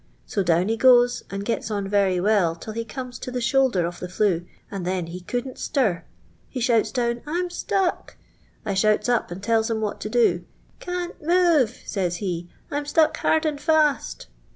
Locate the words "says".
11.85-12.15